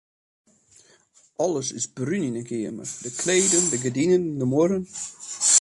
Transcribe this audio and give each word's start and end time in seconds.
Alles 1.45 1.69
is 1.79 1.85
brún 1.95 2.27
yn 2.29 2.39
'e 2.39 2.43
keamer: 2.49 2.89
de 3.03 3.09
kleden, 3.21 3.65
de 3.71 3.77
gerdinen, 3.83 4.23
de 4.39 4.45
muorren. 4.51 4.85